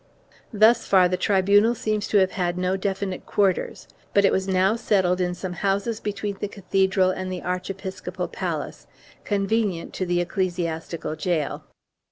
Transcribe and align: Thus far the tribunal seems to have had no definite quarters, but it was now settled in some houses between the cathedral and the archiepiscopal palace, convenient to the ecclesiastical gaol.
Thus 0.51 0.87
far 0.87 1.07
the 1.07 1.15
tribunal 1.15 1.75
seems 1.75 2.07
to 2.07 2.17
have 2.17 2.31
had 2.31 2.57
no 2.57 2.75
definite 2.75 3.27
quarters, 3.27 3.87
but 4.15 4.25
it 4.25 4.31
was 4.31 4.47
now 4.47 4.75
settled 4.75 5.21
in 5.21 5.35
some 5.35 5.53
houses 5.53 5.99
between 5.99 6.37
the 6.39 6.47
cathedral 6.47 7.11
and 7.11 7.31
the 7.31 7.43
archiepiscopal 7.43 8.27
palace, 8.29 8.87
convenient 9.23 9.93
to 9.93 10.07
the 10.07 10.19
ecclesiastical 10.19 11.15
gaol. 11.15 11.65